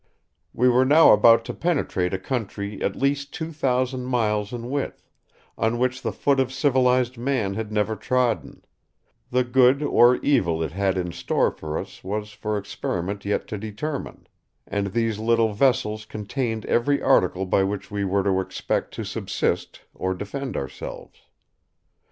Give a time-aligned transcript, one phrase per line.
[0.51, 5.11] We were now about to penetrate a country at least two thousand miles in width,
[5.59, 8.65] on which the foot of civilized man had never trodden;
[9.29, 13.59] the good or evil it had in store for us was for experiment yet to
[13.59, 14.25] determine,
[14.65, 19.81] and these little vessells contained every article by which we were to expect to subsist
[19.93, 21.19] or defend ourselves.